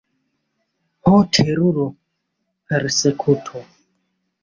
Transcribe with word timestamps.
ho, 1.05 1.13
teruro: 1.33 1.85
persekuto! 2.67 3.55